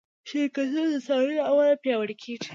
شرکتونه 0.29 0.81
د 0.93 0.95
سیالۍ 1.05 1.33
له 1.37 1.43
امله 1.49 1.81
پیاوړي 1.83 2.15
کېږي. 2.23 2.47